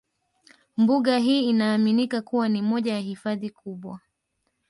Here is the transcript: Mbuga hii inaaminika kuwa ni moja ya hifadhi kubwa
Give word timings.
Mbuga 0.77 1.17
hii 1.17 1.49
inaaminika 1.49 2.21
kuwa 2.21 2.49
ni 2.49 2.61
moja 2.61 2.93
ya 2.93 2.99
hifadhi 2.99 3.49
kubwa 3.49 3.99